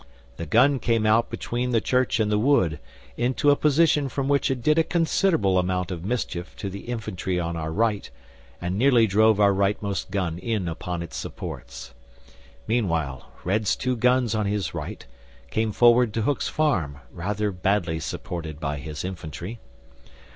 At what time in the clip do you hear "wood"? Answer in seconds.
2.39-2.79